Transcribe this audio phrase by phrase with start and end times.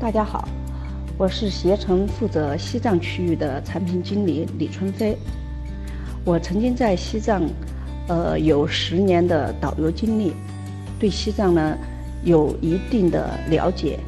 [0.00, 0.48] 大家好，
[1.18, 5.14] 我是携程负责西藏区域的产品经理李春飞。
[6.24, 7.42] 我曾经在西藏，
[8.08, 10.32] 呃，有十年的导游经历，
[10.98, 11.76] 对西藏呢
[12.24, 13.98] 有一定的了解。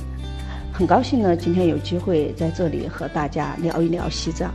[0.73, 4.51] 很高兴呢，今天有机会在这里和大家聊一聊西藏。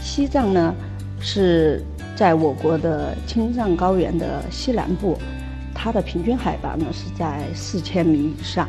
[0.00, 0.74] 西藏呢
[1.20, 1.84] 是
[2.16, 5.18] 在我国的青藏高原的西南部，
[5.74, 8.66] 它的平均海拔呢是在四千米以上。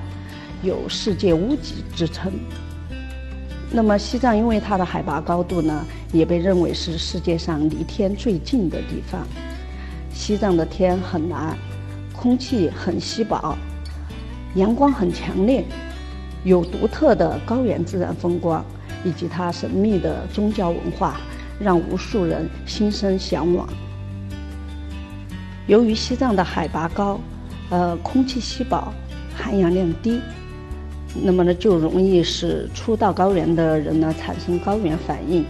[0.63, 2.31] 有世界屋脊之称。
[3.69, 9.27] 那么西藏因为它的海拔高度呢，也被认为是世界上离天最近的地方。
[10.13, 11.57] 西藏的天很蓝，
[12.13, 13.57] 空气很稀薄，
[14.55, 15.65] 阳光很强烈，
[16.43, 18.63] 有独特的高原自然风光，
[19.03, 21.19] 以及它神秘的宗教文化，
[21.59, 23.67] 让无数人心生向往。
[25.65, 27.19] 由于西藏的海拔高，
[27.69, 28.93] 呃，空气稀薄，
[29.35, 30.21] 含氧量低。
[31.21, 35.45] 那么呢，就容易使初到高原的人呢产生高原反应。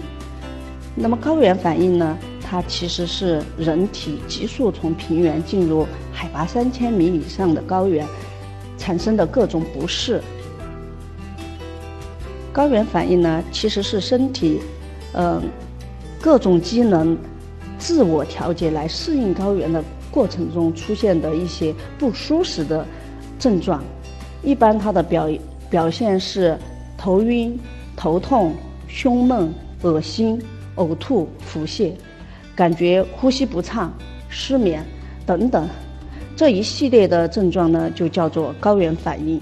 [0.96, 8.06] 那么高原反应呢，它其实是人体急速从平原进入海拔三千米以上的高原
[8.78, 10.22] 产生的各种不适。
[12.52, 14.60] 高原反应呢，其实是身体，
[15.14, 15.42] 嗯，
[16.22, 17.18] 各种机能
[17.80, 22.86] 自我调节来适应高原的过程中出现的一些不舒适的
[23.40, 23.82] 症状。
[24.44, 25.28] 一般它的表
[25.74, 26.56] 表现是
[26.96, 27.60] 头晕、
[27.96, 28.54] 头痛、
[28.88, 30.40] 胸闷、恶心、
[30.76, 31.94] 呕吐、腹泻，
[32.56, 33.92] 感觉呼吸不畅、
[34.30, 34.86] 失眠
[35.26, 35.68] 等等，
[36.36, 39.42] 这一系列的症状呢，就叫做高原反应。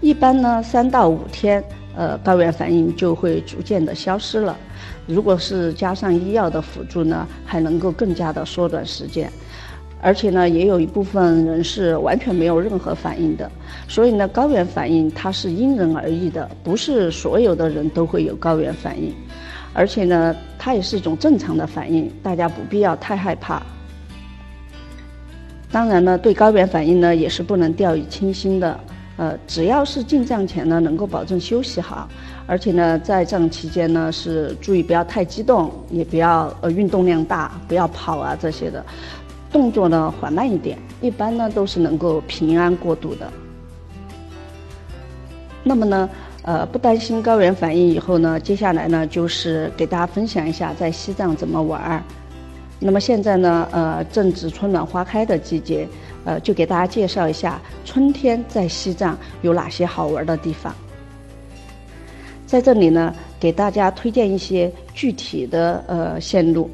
[0.00, 1.62] 一般呢，三到五天，
[1.94, 4.58] 呃，高原反应就会逐渐的消失了。
[5.06, 9.30] 如果是加上医药的辅助呢，还能够更加的缩短时间。
[10.04, 13.48] 而且呢，也有一部分人是完全没有任何反应的，
[13.86, 19.14] 所以呢，高原反应它是因人而异的，不是所有的人都会有高原反应，
[19.72, 23.62] 而且呢，它也是一种正常的反应，大家不必要太害怕。
[25.70, 28.78] 当然呢，对高原反应呢，也是不能掉以轻心的，
[29.16, 32.08] 呃，只要是进藏前呢，能够保证休息好，
[32.46, 38.84] 而且呢，在藏期间呢，是注意不要太激动，也不要呃运动量大，不要跑啊这些的。
[39.52, 43.30] 动作呢缓慢一点，一般呢都是能够平安过渡的。
[45.62, 46.08] 那么呢，
[46.42, 52.02] 呃，不担心高原反应以后呢，接下来呢就是给大家分享一下在西藏怎么玩儿。
[52.80, 55.86] 那么现在呢，呃，正值春暖花开的季节，
[56.24, 60.74] 呃，就给大家介绍一下春天在西藏有哪些好玩的地方。
[62.46, 66.70] 在这里呢，给大家推荐一些具体的呃线路。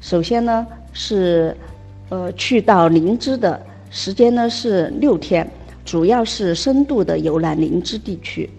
[0.00, 1.56] 首先呢是。
[2.10, 5.48] 呃，去到林芝的时间呢是六天，
[5.84, 8.50] 主要是深度的游览林芝地区。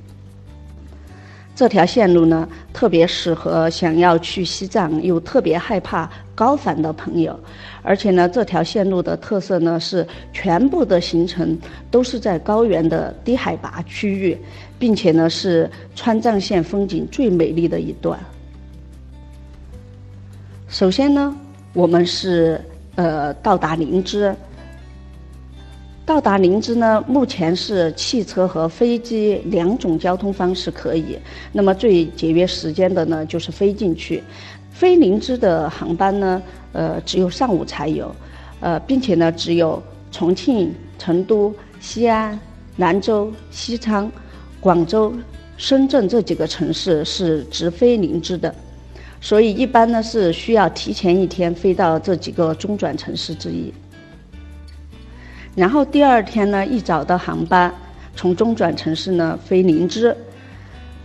[1.54, 7.38] 这条线路呢，特别适合想要去西藏又特别害怕高反的朋友。
[7.84, 11.60] 而且呢，这条线路的特色呢是全部的行程
[11.92, 14.38] 都是在高原的低海拔区域，
[14.80, 18.18] 并且呢是川藏线风景最美丽的一段。
[20.70, 21.36] 首先呢，
[21.74, 22.62] 我们是。
[22.96, 24.36] 呃，到达林芝。
[26.04, 31.18] 到达林芝呢，目前是汽车和飞机两种交通方式可以。
[31.54, 34.22] 那么最节约时间的呢，就是飞进去。
[34.72, 36.42] 飞林芝的航班呢，
[36.74, 38.14] 呃，只有上午才有，
[38.60, 39.82] 呃，并且呢，只有
[40.12, 42.38] 重庆、成都、西安、
[42.78, 44.12] 兰州、西昌、
[44.60, 45.14] 广州、
[45.56, 48.54] 深圳这几个城市是直飞林芝的。
[49.24, 53.72] 所以一般呢是需要提前一天飞到这几个中转城市之一，
[55.56, 57.72] 然后第二天呢一早的航班
[58.16, 60.18] 从中转城市呢飞林芝。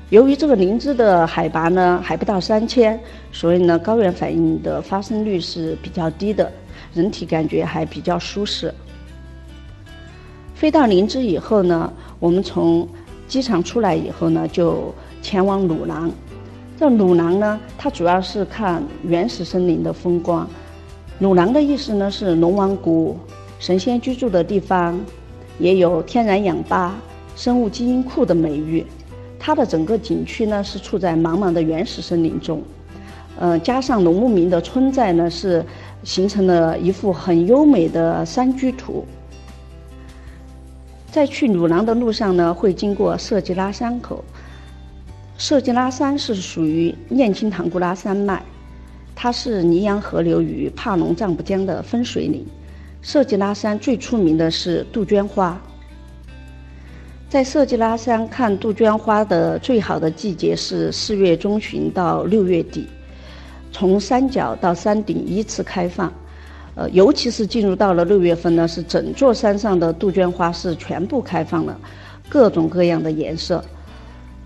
[0.08, 2.98] 由于这个林芝的海拔呢还不到三千，
[3.32, 6.50] 所以呢高原反应的发生率是比较低的，
[6.94, 8.72] 人体感觉还比较舒适。
[10.54, 12.88] 飞到林芝以后呢，我们从
[13.28, 16.10] 机场出来以后呢就前往鲁朗。
[16.78, 20.46] 这鲁朗呢，它主要是看原始森林的风光。
[21.20, 23.16] 鲁朗的意思呢是龙王谷、
[23.58, 25.00] 神仙居住的地方，
[25.58, 26.94] 也有天然氧吧、
[27.34, 28.84] 生物基因库的美誉。
[29.38, 32.62] 它的整个景区呢是处在茫茫的原始森林中，
[33.40, 35.64] 呃，加上农牧民的村寨呢，是
[36.04, 39.02] 形成了一幅很优美的山居图。
[41.10, 44.22] 在去鲁朗的路上呢，会经过色季拉山口。
[45.38, 48.42] 色季拉山是属于念青唐古拉山脉，
[49.14, 52.44] 它是尼洋河流与帕隆藏布江的分水岭。
[53.02, 55.60] 色季拉山最出名的是杜鹃花。
[57.28, 62.88] 在色季拉山看杜鹃花的最好的季节是四月中旬到六月底，
[63.70, 66.10] 从山脚到山顶依次开放。
[66.76, 71.78] 呃，尤其是进入到了六月份呢，是整座山上的杜鹃花是全部开放了，
[72.28, 73.64] 各种各样的颜色，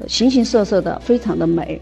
[0.07, 1.81] 形形色色的，非常的美，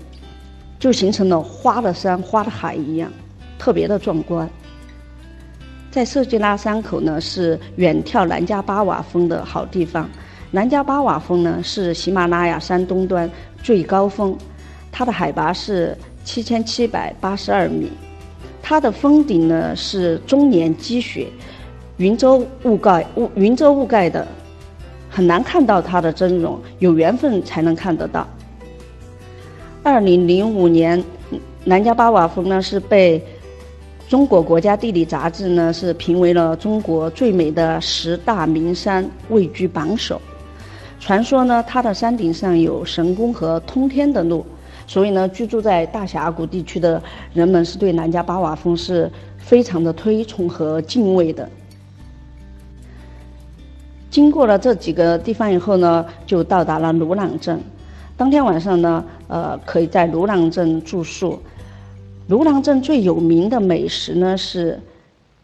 [0.78, 3.10] 就形成了花的山、花的海一样，
[3.58, 4.48] 特别的壮观。
[5.90, 10.08] 在色季拉山口呢，是远眺南迦巴瓦峰的好地方。
[10.50, 13.30] 南迦巴瓦峰呢是喜马拉雅山东端
[13.62, 14.36] 最高峰，
[14.90, 17.90] 它的海拔是七千七百八十二米，
[18.62, 21.28] 它的峰顶呢是终年积雪，
[21.96, 24.26] 云遮雾盖，雾云遮雾盖的，
[25.08, 28.26] 很难看到它的真容，有缘分才能看得到。
[29.82, 31.02] 二零零五年，
[31.64, 33.22] 南迦巴瓦峰呢是被
[34.08, 40.20] 中国国家地理杂志呢是评为了中国最美的十大名山，位居榜首。
[41.00, 44.44] 传说呢，它的山顶上有神宫和通天的路，
[44.86, 47.02] 所以呢，居住在大峡谷地区的
[47.32, 51.48] 人们是对南迦巴瓦峰是非常的推崇和敬畏的。
[54.10, 57.60] 经过了这几个地方以后呢，就到达了鲁朗镇。
[58.16, 61.38] 当天晚上呢，呃，可以在鲁朗镇住宿。
[62.28, 64.78] 鲁朗镇最有名的美食呢是。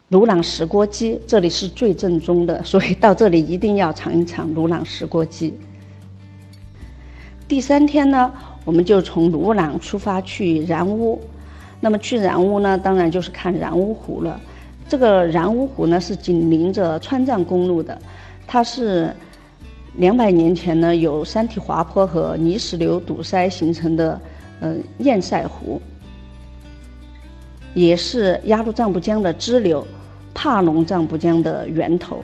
[0.09, 5.51] 鲁朗石锅鸡，这里是最正宗的，所以到这里一定要尝一尝鲁朗石锅鸡。
[7.47, 8.31] 第三天呢，
[8.63, 11.19] 我们就从鲁朗出发去然乌。
[11.81, 14.39] 那么去然乌呢，当然就是看然乌湖了。
[14.87, 17.99] 这个然乌湖呢是紧邻着川藏公路的，
[18.47, 19.13] 它是
[19.95, 24.19] 两百年前呢有山体滑坡和泥石流堵塞形成的，
[24.61, 25.81] 嗯，堰塞湖。
[27.73, 29.85] 也是鸭绿藏布江的支流，
[30.33, 32.23] 帕隆藏布江的源头。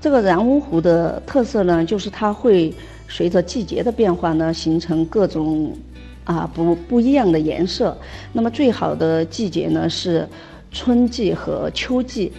[0.00, 2.74] 这个然乌湖的特色呢，就是它会
[3.08, 5.72] 随着季节的变化呢，形成各种
[6.24, 7.96] 啊不不一样的颜色。
[8.32, 10.28] 那么最好的季节呢是
[10.72, 12.32] 春季和秋季。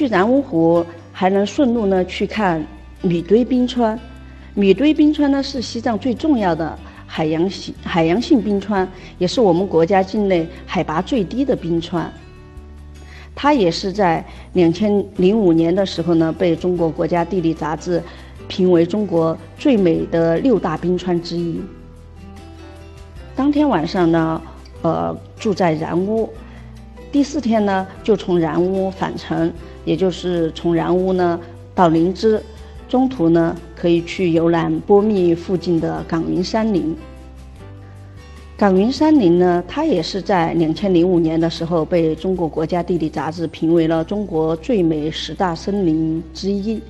[0.00, 0.82] 去然乌湖
[1.12, 2.64] 还能顺路呢去看
[3.02, 4.00] 米堆冰川，
[4.54, 6.78] 米堆冰川呢是西藏最重要的。
[7.06, 8.88] 海洋性海洋性冰川
[9.18, 12.10] 也是我们国家境内海拔最低的冰川。
[13.34, 14.24] 它也是在
[14.54, 18.02] 两千零五年的时候呢，被中国国家地理杂志
[18.48, 21.60] 评为中国最美的六大冰川之一。
[23.36, 24.40] 当天晚上呢，
[24.80, 26.30] 呃，住在然乌，
[27.12, 29.52] 第四天呢，就从然乌返程，
[29.84, 31.38] 也就是从然乌呢
[31.74, 32.40] 到林芝。
[32.88, 36.96] 中途呢，可以去游览波密附近的岗云山林。
[38.56, 46.82] 岗云山林呢，它也是在两千零五年的时候被中国国家地理杂志评为了中国最美十大森林之一。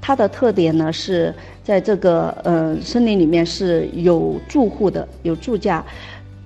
[0.00, 1.34] 它的特点呢是
[1.64, 5.84] 在这个呃森林里面是有住户的，有住家，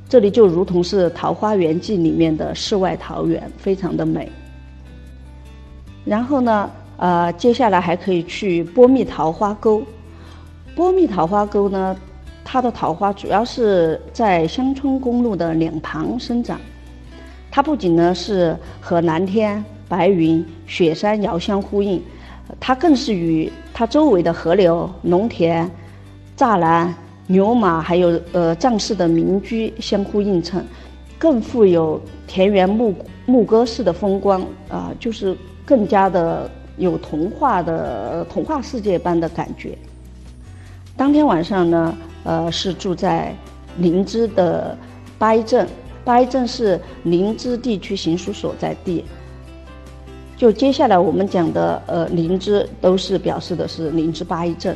[0.09, 4.33] 这里就如同是《桃花源记》里面的世外桃源，非常的美。
[6.05, 6.71] 然后呢？
[7.03, 9.83] 呃，接下来还可以去波密桃花沟。
[10.75, 11.97] 波密桃花沟呢，
[12.45, 16.61] 它的桃花主要是在乡村公路的两旁生长。
[17.51, 22.03] 它不仅呢是和蓝天、白云、雪山遥相呼应，
[22.61, 25.71] 它更是与它周围的河流、农田、
[26.37, 26.95] 栅栏、
[27.29, 30.63] 牛马还有呃藏式的民居相互映衬，
[31.21, 32.93] 更富有田园牧
[33.27, 36.51] 牧歌式的风光啊，就是更加的。
[36.77, 39.77] 有童话的童话世界般的感觉。
[40.97, 43.37] 当天晚上呢，呃，是住在
[43.77, 44.75] 林芝的
[45.19, 45.69] 八一镇，
[46.07, 49.05] 八一镇是林芝地区行署所在地。
[50.39, 54.75] 就接下来我们讲的，呃，林芝都是表示的是林芝八一镇。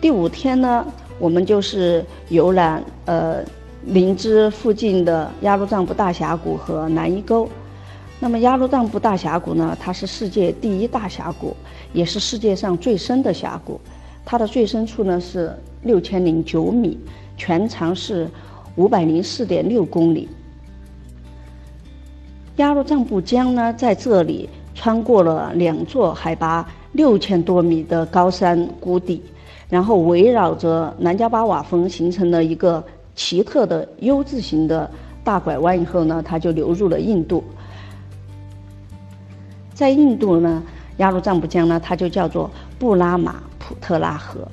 [0.00, 0.86] 第五天呢，
[1.18, 3.44] 我们就是游览呃
[3.86, 7.48] 林芝附近的鸭绿藏布大峡谷和南伊沟。
[8.18, 9.76] 那么鸭绿藏布大峡谷呢？
[9.80, 11.56] 它是世界第一大峡谷，
[11.94, 13.80] 也是世界上最深的峡谷。
[14.24, 16.98] 它的最深处呢是六千零九米，
[17.38, 18.28] 全长是
[18.76, 20.28] 五百零四点六公里。
[22.56, 29.22] 鸭绿藏布江呢在这里穿过了两座海拔六千多米的高山谷底，
[29.70, 32.84] 然后围绕着南迦巴瓦峰形成了一个
[33.14, 34.90] 奇特的 U 字形的
[35.22, 37.44] 大拐弯以后呢，它就流入了印度。
[39.74, 40.62] 在印度呢，
[40.98, 44.46] 鸭绿藏布江呢，它就叫做布拉马普特拉河。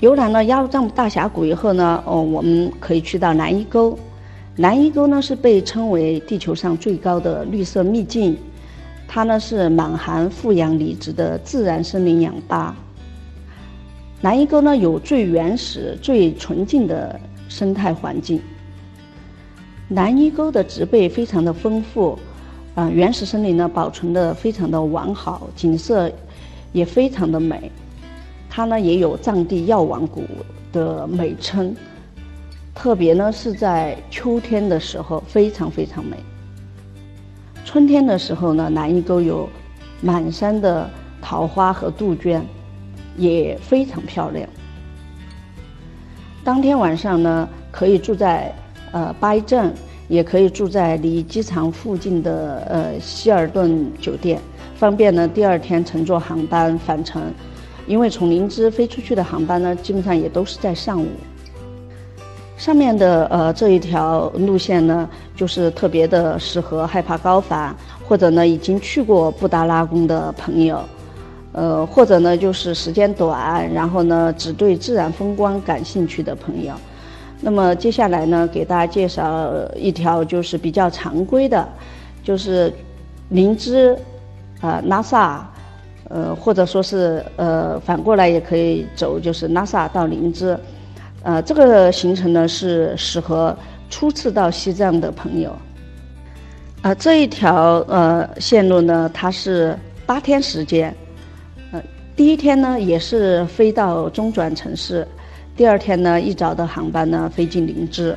[0.00, 3.98] 游览了鸭绿藏布大峡谷以后呢，哦，我们可以去到南伊沟。
[4.54, 8.36] 南伊沟呢是被称为地球上最高的绿色秘境，
[9.08, 12.76] 它呢是满含富氧离子的自然森林氧吧。
[14.22, 17.18] 南伊沟呢有最原始、最纯净的
[17.48, 18.40] 生态环境。
[19.88, 22.18] 南伊沟的植被非常的丰富，
[22.74, 26.10] 啊，原始森林呢保存的非常的完好，景色
[26.72, 27.70] 也非常的美。
[28.48, 30.24] 它呢也有藏地药王谷
[30.72, 31.76] 的美称，
[32.74, 36.16] 特别呢是在秋天的时候非常非常美。
[37.64, 39.46] 春天的时候呢，南伊沟有
[40.00, 40.88] 满山的
[41.20, 42.42] 桃花和杜鹃，
[43.16, 44.48] 也非常漂亮。
[46.44, 48.54] 当天晚上呢，可以住在。
[48.92, 49.74] 呃，八一镇
[50.08, 54.40] 也可以住在离机场附近的呃希尔顿酒店，
[54.76, 57.20] 方便呢第二天乘坐航班返程。
[57.86, 61.08] 因为从林芝飞出去的航班呢，基本上也都是在上午。
[62.56, 67.76] 上面的呃这一条路线呢，就是特别的适合害怕高反，
[68.08, 70.80] 或者呢已经去过布达拉宫的朋友，
[71.56, 76.74] 呃或者呢就是时间短，然后呢只对自然风光感兴趣的朋友。
[77.40, 81.66] 那么接下来呢，给大家介绍一条就是比较常规的，
[82.22, 82.70] 就是
[83.30, 83.96] 灵芝
[84.60, 85.50] 啊拉萨，
[86.10, 90.58] 呃或者说是呃反过来也可以走，就是拉萨到灵芝，
[91.22, 93.56] 呃这个行程呢是适合
[93.88, 95.56] 初次到西藏的朋友。
[96.82, 100.94] 啊这一条呃线路呢，它是八天时间，
[102.16, 105.06] 第一天呢也是飞到中转城市。
[105.54, 108.16] 第二天呢，一早的航班呢飞进林芝。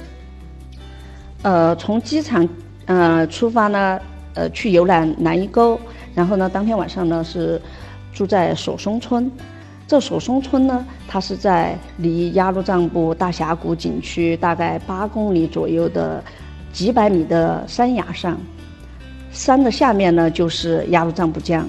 [1.41, 2.47] 呃，从机场
[2.85, 3.99] 呃出发呢，
[4.35, 5.77] 呃去游览南伊沟，
[6.15, 7.61] 然后呢，当天晚上呢是
[8.13, 9.29] 住在索松村。
[9.85, 16.23] 这索松村呢，它是在离雅鲁藏布大峡谷景区大概八公里左右的
[16.71, 18.37] 几百米的山崖上。
[19.31, 21.67] 山的下面呢就是雅鲁藏布江，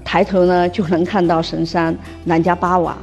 [0.00, 2.96] 抬头呢就能看到神山南迦巴瓦。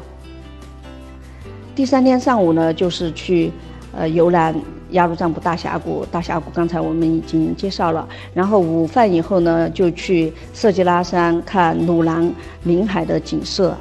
[1.73, 3.51] 第三天上午呢，就是去
[3.95, 4.53] 呃游览
[4.89, 6.05] 雅鲁藏布大峡谷。
[6.11, 8.07] 大峡谷刚才我们已经介绍了。
[8.33, 12.31] 然后午饭以后呢，就去色季拉山看鲁朗
[12.63, 13.75] 林海的景色。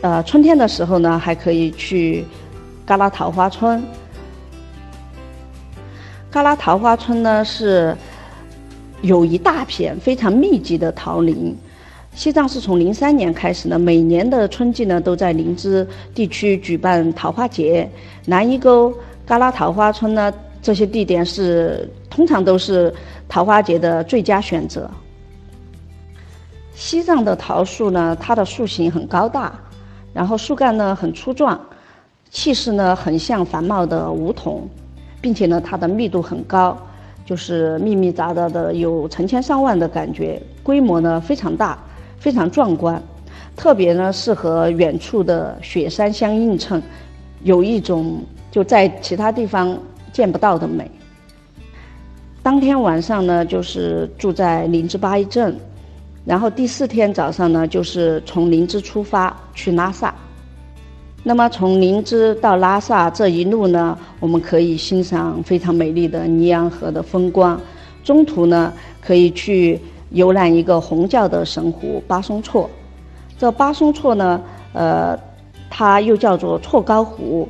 [0.00, 2.24] 呃，春天的时候呢，还可以去
[2.84, 3.82] 嘎拉桃花村。
[6.30, 7.96] 嘎拉桃花村呢是
[9.02, 11.56] 有一大片非常密集的桃林。
[12.14, 17.88] 西藏是从零三年开始呢，每年的春季呢都在林芝地区举办桃花节。
[18.26, 18.92] 南伊沟、
[19.24, 22.92] 嘎拉桃花村呢这些地点是通常都是
[23.28, 24.88] 桃花节的最佳选择。
[26.74, 29.52] 西藏的桃树呢，它的树形很高大，
[30.12, 31.58] 然后树干呢很粗壮，
[32.30, 34.68] 气势呢很像繁茂的梧桐，
[35.20, 36.76] 并且呢它的密度很高，
[37.24, 41.78] 就是密密匝匝的有成千上万的感觉，规模呢非常大。
[42.22, 43.02] 非常壮观，
[43.56, 46.80] 特别呢是和远处的雪山相映衬，
[47.42, 49.76] 有一种就在其他地方
[50.12, 50.88] 见不到的美。
[52.40, 55.58] 当天晚上呢，就是住在林芝巴依镇，
[56.24, 60.14] 然后第四天早上呢，就是从林芝出发去拉萨。
[61.24, 67.60] 那么从林芝到拉萨这一路呢，我们可以欣赏非常美丽的尼洋河的风光，
[68.04, 69.80] 中途呢可以去。
[70.12, 72.68] 游览一个红教的神湖巴松措，
[73.38, 74.40] 这巴松措呢，
[74.72, 75.18] 呃，
[75.70, 77.48] 它又叫做措高湖，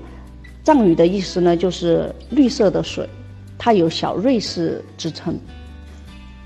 [0.63, 3.09] 藏语的意思呢就是绿色的水，
[3.59, 5.37] 它有小瑞士之称。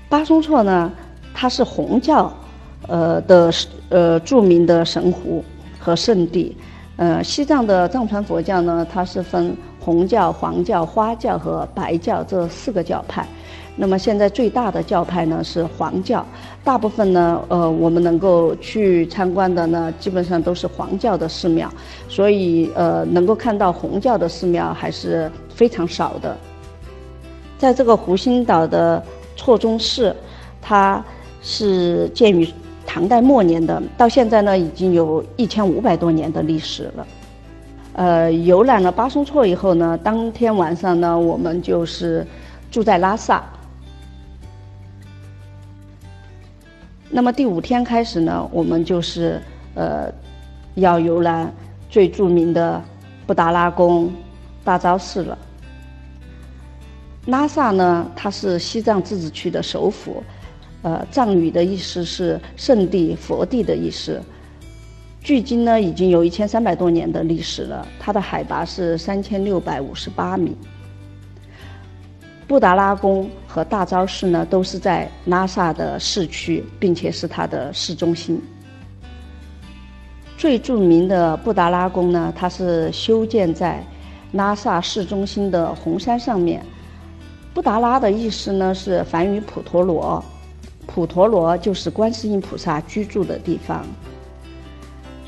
[0.09, 0.91] 巴松措呢，
[1.33, 2.33] 它是红教，
[2.87, 3.51] 呃的
[3.89, 5.43] 呃著名的神湖
[5.79, 6.55] 和圣地。
[6.95, 9.55] 呃，西藏的藏传佛教呢，它是分
[9.87, 13.25] 红教、黄教、花教和白教这四个教派。
[13.73, 16.25] 那么现在最大的教派呢是黄教，
[16.61, 21.71] 大部分呢，呃，我们能够去参观的呢，基本上都是黄教的寺庙，
[22.09, 26.35] 所以呃，能够看到红教的寺庙还是非常少的。
[27.57, 29.01] 在这个湖心岛的
[29.37, 30.13] 错中寺，
[30.61, 31.01] 它
[31.41, 32.45] 是建于
[32.85, 37.07] 唐代末年的，到现在呢，已经有一千五百多年的历史了。
[37.97, 42.23] 呃，游览了巴松措以后呢，当天晚上呢，我们就是
[42.69, 43.43] 住在拉萨。
[47.09, 49.41] 那么第五天开始呢，我们就是
[49.73, 50.13] 呃，
[50.75, 51.51] 要游览
[51.89, 52.79] 最著名的
[53.25, 54.13] 布达拉宫、
[54.63, 55.35] 大昭寺了。
[57.25, 60.21] 拉萨呢，它是西藏自治区的首府，
[60.83, 64.21] 呃，藏语的意思是圣地、佛地的意思。
[65.27, 67.85] 距今呢，已经有一千三百多年的历史了。
[67.99, 70.55] 它的海拔是三千六百五十八米。
[72.47, 78.41] 布达拉宫和大昭寺呢，都是在拉萨的市区，并且是它的市中心。
[80.37, 83.83] 最著名的布达拉宫呢，它是修建在
[84.31, 86.65] 拉萨市中心的红山上面。
[87.53, 90.23] 布达拉的意思呢是梵语普陀罗，
[90.85, 93.85] 普陀罗就是观世音菩萨居住的地方。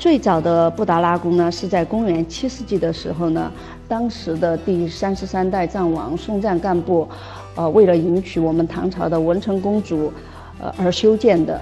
[0.00, 3.52] 最早的布达拉宫呢，是在公元七世纪的时候呢，
[3.86, 7.06] 当时的第三十三代藏王松赞干布，
[7.54, 10.10] 呃，为了迎娶我们唐朝的文成公主，
[10.58, 11.60] 呃而修建的。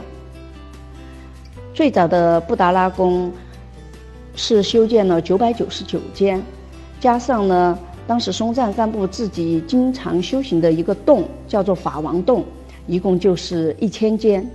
[1.74, 3.32] 最早的布达拉宫
[4.36, 6.40] 是修建了九百九十九间，
[7.00, 7.76] 加上呢，
[8.06, 12.44] 当时松赞干布自己经常修行的一个洞，叫做法王洞，
[12.86, 14.48] 一共就是一千间。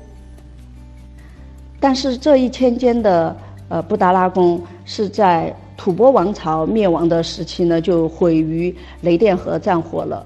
[1.81, 3.35] 但是这一千间的。
[3.73, 10.23] 呃，布达拉宫是在吐蕃王朝灭亡的时期呢，就毁于雷电河战火了。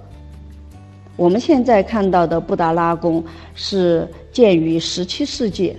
[1.15, 3.23] 我们现在看到的布达拉宫
[3.55, 5.77] 是建于十七世纪，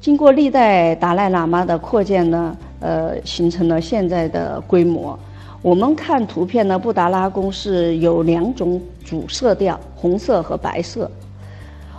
[0.00, 5.16] 经过历代达赖喇嘛的扩建呢，呃，形成了现在的规模。
[5.62, 11.08] 我们看图片呢，布达拉宫是有两种主色调，红色和白色。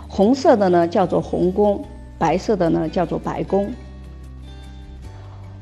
[0.06, 1.82] 红色的呢叫做红宫。
[2.18, 3.72] 白色的呢叫做白宫，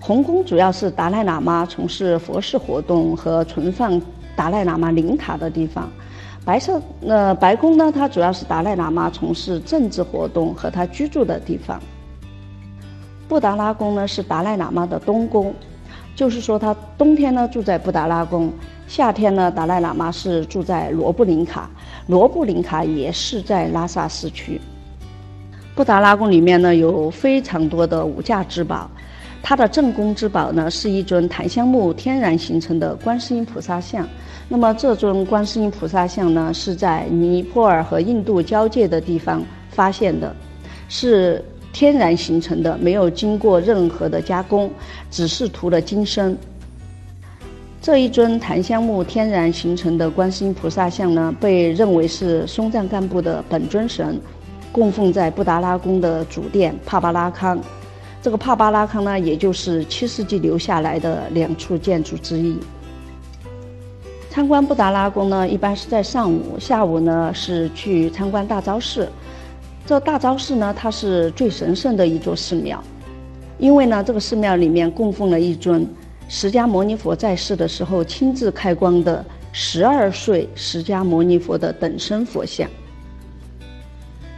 [0.01, 4.01] 红宫主要是达赖喇嘛从事佛事活动和存放
[4.35, 5.91] 达赖喇嘛灵塔的地方。
[6.45, 11.81] 白色呃白宫呢，它主要是达赖喇嘛从事政治活动和他居住的地方。
[13.29, 15.53] 布达拉宫呢是达赖喇嘛的东宫，
[16.15, 18.53] 就是说他冬天呢住在布达拉宫，
[18.87, 21.69] 夏天呢达赖喇嘛是住在罗布林卡，
[22.07, 24.61] 罗布林卡也是在拉萨市区。
[25.77, 28.91] 布达拉宫里面呢有非常多的无价之宝，
[29.43, 34.09] 它的镇宫之宝呢是一尊檀香木天然形成的观世音菩萨像。
[34.49, 40.35] 那么这尊观世音菩萨像呢是在尼泊尔和印度交界的地方发现的，
[40.89, 44.71] 是天然形成的，没有经过任何的加工，
[45.11, 46.35] 只是涂了金身。
[47.83, 54.19] 这一尊檀香木天然形成的观世音菩萨像呢，被认为是松赞干布的本尊神。
[54.77, 57.59] 供奉在布达拉宫的主殿帕巴拉康，
[58.21, 62.59] 这个帕巴拉康呢，也就是七世纪留下来的两处建筑之一。
[64.29, 69.09] 参观布达拉宫呢，一般是在上午，下午呢是去参观大昭寺。
[69.87, 72.79] 这大昭寺呢，它是最神圣的一座寺庙，
[73.57, 75.87] 因为呢，这个寺庙里面供奉了一尊
[76.29, 82.69] 释迦牟尼佛在世的时候亲自开光的十二岁释迦牟尼佛的等身佛像。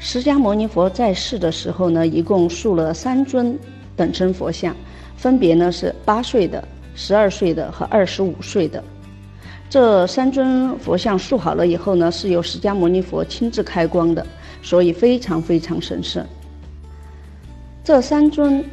[0.01, 3.59] 释迦牟尼佛在世的时候呢，一共塑了三尊
[3.97, 4.75] 等身佛像，
[5.17, 6.63] 分别呢是八岁的、
[6.95, 8.83] 十二岁的和二十五岁的。
[9.69, 14.25] 这三尊佛像塑好了以后呢，是由释迦牟尼佛亲自开光的，
[14.63, 16.25] 所以非常非常神圣。
[17.83, 18.65] 这三尊，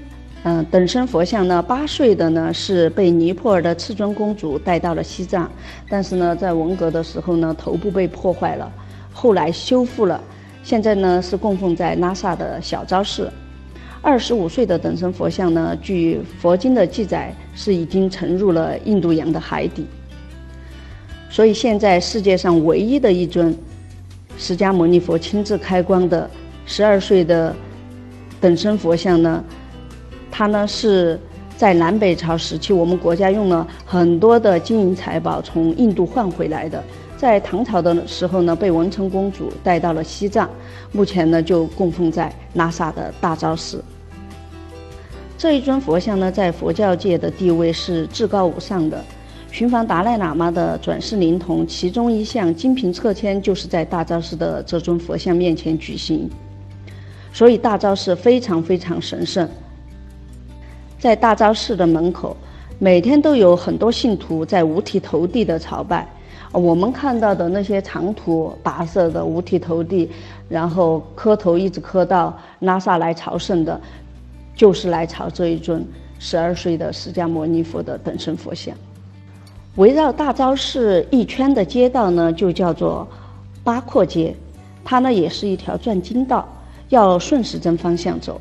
[0.44, 5.52] 嗯，等身佛像呢，八岁的呢是被尼泊尔的赤尊公主带到了西藏，
[5.90, 8.72] 但是呢，在文革的时候呢，头部被破坏了，
[9.12, 10.22] 后来修复了。
[10.66, 13.32] 现在呢是供奉在拉萨的小昭寺，
[14.02, 19.86] 二十五岁的等身佛像呢，据佛经的记载是已经沉入了印度洋的海底。
[21.30, 23.56] 所以现在世界上唯一的一尊
[24.40, 26.28] 释迦牟尼佛亲自开光的
[26.66, 27.56] 十二岁的
[28.42, 29.44] 等身佛像呢，
[30.32, 31.20] 它呢是
[31.56, 36.84] 在南北朝时期我们国家用了很多的金银财宝从印度换回来的。
[37.18, 40.50] 在唐朝的时候呢，被文成公主带到了西藏，
[40.92, 43.84] 目前呢就供奉在拉萨的大昭寺。
[45.38, 49.04] 这一尊佛像呢，在佛教界的地位是至高无上的。
[49.52, 56.30] 寻访达赖喇嘛的转世灵童，其中一项金瓶撤签就是在大昭寺的这尊佛像面前举行，
[57.32, 59.48] 所以大昭寺非常非常神圣。
[61.00, 62.36] 在大昭寺的门口，
[62.78, 66.06] 每天都有很多信徒在五体投地的朝拜。
[66.56, 70.10] 我们看到的那些长途跋涉的五体投地，
[70.48, 73.80] 然后磕头一直磕到拉萨来朝圣的，
[74.56, 75.86] 就是来朝这一尊
[76.18, 78.74] 十二岁的释迦牟尼佛的等身佛像。
[79.76, 83.06] 围绕大昭寺一圈的街道呢，就叫做
[83.62, 84.34] 八廓街，
[84.86, 86.48] 它呢也是一条转经道，
[86.88, 88.40] 要顺时针方向走。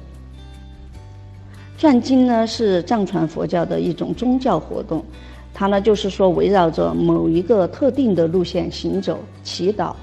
[1.76, 5.04] 转经呢是藏传佛教的一种宗教活动。
[5.54, 9.94] 它呢，就是说围绕着某一个特定的路线行走、祈祷。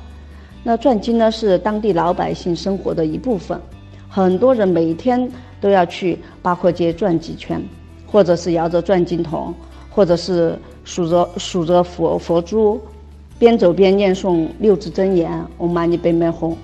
[0.64, 3.60] 那转经呢，是当地老百姓生活的一部分。
[4.08, 7.62] 很多人每天都要去八廓街转几圈，
[8.08, 9.54] 或者是摇着转经筒，
[9.90, 12.80] 或者是数着数着佛佛珠，
[13.38, 16.56] 边走边念诵六字真言“嗡嘛呢呗咪吽”。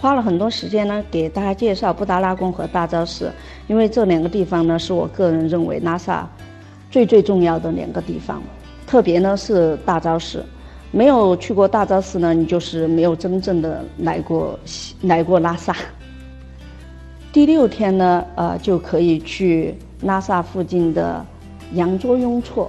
[0.00, 3.30] 花了很多时间呢，给大家介绍布达拉宫和大昭寺，
[3.68, 6.26] 因为这两个地方呢，是我个人认为拉萨
[6.90, 8.42] 最最重要的两个地方。
[8.86, 10.44] 特别呢是大昭寺，
[10.90, 14.58] 没有去过大昭寺呢，你就是没有真正的来过
[15.02, 15.74] 来过拉萨。
[17.32, 21.24] 第六天呢，呃，就可以去拉萨附近的
[21.74, 22.68] 羊卓雍措，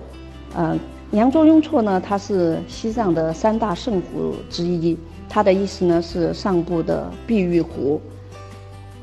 [0.54, 0.78] 呃，
[1.14, 4.96] 羊卓雍措呢，它是西藏的三大圣湖之一。
[5.28, 8.00] 它的意思呢是上部的碧玉湖，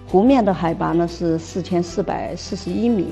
[0.07, 3.07] 湖面的海拔呢是四千四百四十一米。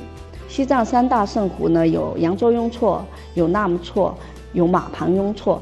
[0.49, 3.05] 西藏三大圣湖呢有羊卓雍措、
[3.35, 4.17] 有纳木措、
[4.53, 5.61] 有马旁雍措，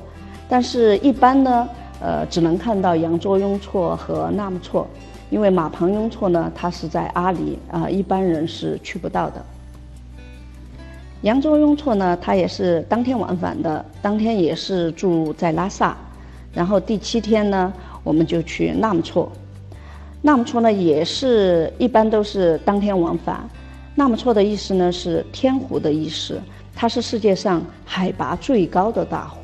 [0.48, 1.68] 但是一般呢，
[2.00, 4.86] 呃，只能看到羊卓雍措和纳木措，
[5.30, 9.44] 因为马旁雍措呢它是在阿里啊，一般人是去不到的。
[11.22, 15.96] 羊卓雍措呢，它也是当天往返的，当天也是住在拉萨。
[16.52, 17.72] 然后第七天呢，
[18.04, 19.32] 我们就去纳木措。
[20.20, 23.48] 纳木错呢，也是一般都是当天往返。
[23.94, 26.40] 纳木错的意思呢是天湖的意思，
[26.74, 29.40] 它是世界上海拔最高的大湖。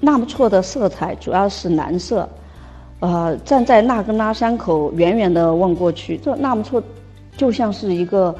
[0.00, 2.28] 纳木错的色彩主要是蓝色，
[3.00, 6.82] 呃，站在纳根拉山口远远的望过去，这纳木错
[7.36, 8.34] 就像是一个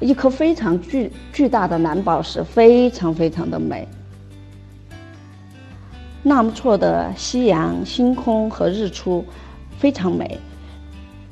[0.00, 3.88] 一颗非常巨巨大的蓝宝石，非常非常的美。
[6.22, 9.24] 纳木错的夕阳、星空和日出
[9.78, 10.38] 非常美，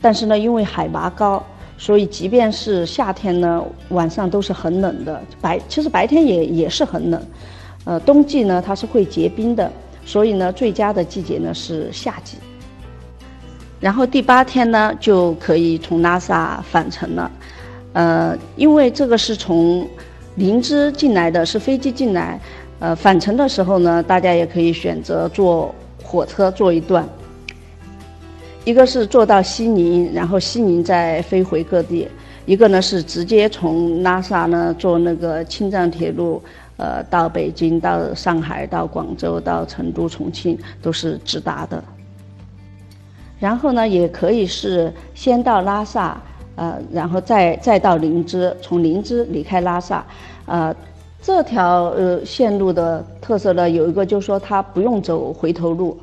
[0.00, 1.44] 但是呢，因为海拔高，
[1.76, 5.20] 所以即便是夏天呢，晚上都是很冷的。
[5.40, 7.22] 白其实白天也也是很冷，
[7.84, 9.70] 呃，冬季呢它是会结冰的，
[10.04, 12.38] 所以呢，最佳的季节呢是夏季。
[13.78, 17.30] 然后第八天呢就可以从拉萨返程了，
[17.92, 19.86] 呃，因为这个是从
[20.36, 22.38] 林芝进来的，是飞机进来。
[22.78, 27.06] 呃，返程的时候呢，大家也可以选择坐火车坐一段。
[28.64, 32.06] 一个是坐到西宁，然后西宁再飞回各地；
[32.44, 36.42] 一个呢是直接从拉萨呢坐那个青藏铁路，
[36.76, 41.82] 呃，到北京、到上海、到广州、到成都、重庆都是直达的。
[43.38, 46.20] 然后呢，也可以是先到拉萨，
[46.56, 50.04] 呃，然后再再到林芝，从林芝离开拉萨，
[50.46, 50.74] 呃。
[51.22, 55.94] 这条呃线路的特色呢，有一个就是说它不用走回头路，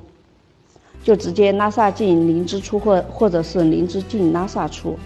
[1.03, 4.97] 就直接拉萨进林芝出，或或者是林芝进拉萨出。